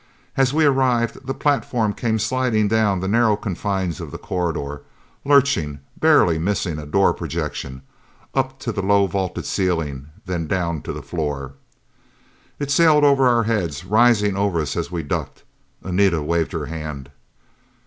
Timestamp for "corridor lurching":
4.17-5.79